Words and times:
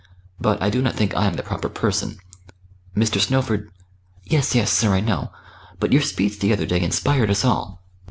But 0.39 0.59
I 0.63 0.71
do 0.71 0.81
not 0.81 0.95
think 0.95 1.15
I 1.15 1.27
am 1.27 1.35
the 1.35 1.43
proper 1.43 1.69
person. 1.69 2.17
Mr. 2.97 3.21
Snowford" 3.21 3.67
"Yes, 4.33 4.55
yes, 4.55 4.71
sir, 4.73 4.95
I 4.95 4.99
know. 4.99 5.31
But 5.79 5.93
your 5.93 6.01
speech 6.01 6.39
the 6.39 6.51
other 6.51 6.65
day 6.65 6.81
inspired 6.81 7.29
us 7.29 7.45
all. 7.45 7.83